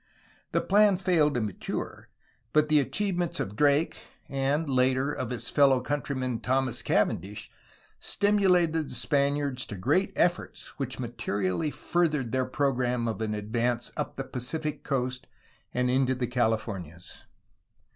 The 0.51 0.61
plan 0.61 0.97
failed 0.97 1.35
to 1.35 1.41
mature, 1.41 2.09
but 2.53 2.69
the 2.69 2.79
achievements 2.79 3.39
of 3.39 3.55
Drake 3.55 3.99
and, 4.27 4.67
later, 4.67 5.13
of 5.13 5.29
his 5.29 5.51
fellow 5.51 5.79
countryman 5.79 6.39
Thomas 6.39 6.81
Cavendish 6.81 7.51
stimulated 7.99 8.89
the 8.89 8.95
Spaniards 8.95 9.63
to 9.67 9.75
great 9.75 10.11
efforts 10.15 10.69
which 10.79 10.97
materially 10.97 11.69
furthered 11.69 12.31
their 12.31 12.45
program 12.45 13.07
of 13.07 13.21
an 13.21 13.35
advance 13.35 13.91
up 13.95 14.15
the 14.15 14.23
Pacific 14.23 14.81
coast 14.83 15.27
and 15.71 15.87
into 15.87 16.15
the 16.15 16.25
Calif 16.25 16.65
ornias. 16.65 17.23